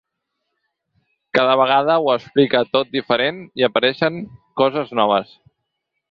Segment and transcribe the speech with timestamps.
[1.39, 4.17] Cada vegada ho explica tot diferent i apareixen
[4.63, 5.37] coses noves.